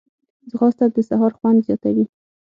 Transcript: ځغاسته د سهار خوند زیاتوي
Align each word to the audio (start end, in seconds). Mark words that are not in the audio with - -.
ځغاسته 0.51 0.85
د 0.95 0.97
سهار 1.09 1.31
خوند 1.37 1.59
زیاتوي 1.67 2.05